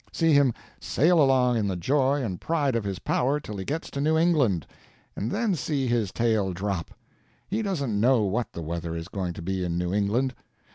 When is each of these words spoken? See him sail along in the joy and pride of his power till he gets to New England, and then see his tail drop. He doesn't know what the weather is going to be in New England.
See 0.11 0.33
him 0.33 0.55
sail 0.79 1.21
along 1.21 1.57
in 1.57 1.67
the 1.67 1.75
joy 1.75 2.23
and 2.23 2.41
pride 2.41 2.75
of 2.75 2.83
his 2.83 2.97
power 2.97 3.39
till 3.39 3.57
he 3.57 3.63
gets 3.65 3.91
to 3.91 4.01
New 4.01 4.17
England, 4.17 4.65
and 5.15 5.29
then 5.29 5.53
see 5.53 5.85
his 5.85 6.11
tail 6.11 6.53
drop. 6.53 6.89
He 7.47 7.61
doesn't 7.61 7.99
know 7.99 8.23
what 8.23 8.51
the 8.53 8.63
weather 8.63 8.95
is 8.95 9.09
going 9.09 9.33
to 9.33 9.43
be 9.43 9.63
in 9.63 9.77
New 9.77 9.93
England. 9.93 10.33